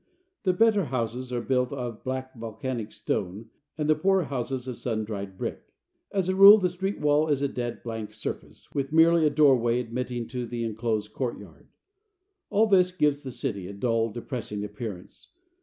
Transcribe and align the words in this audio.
The 0.45 0.53
better 0.53 0.85
houses 0.85 1.31
are 1.31 1.43
built 1.43 1.71
of 1.71 2.03
black 2.03 2.33
volcanic 2.35 2.91
stone 2.91 3.51
and 3.77 3.87
the 3.87 3.93
poorer 3.93 4.23
houses 4.23 4.67
of 4.67 4.79
sun 4.79 5.03
dried 5.05 5.37
brick. 5.37 5.75
As 6.11 6.27
a 6.27 6.33
rule 6.35 6.57
the 6.57 6.69
street 6.69 6.99
wall 6.99 7.27
is 7.27 7.43
a 7.43 7.47
dead 7.47 7.83
blank 7.83 8.11
surface, 8.15 8.73
with 8.73 8.91
merely 8.91 9.27
a 9.27 9.29
doorway 9.29 9.79
admitting 9.79 10.25
to 10.29 10.47
the 10.47 10.63
inclosed 10.63 11.13
courtyard. 11.13 11.67
All 12.49 12.65
this 12.65 12.91
gives 12.91 13.21
the 13.21 13.29
city 13.31 13.67
a 13.67 13.73
dull, 13.73 14.09
depressing 14.09 14.63
appearance. 14.63 15.33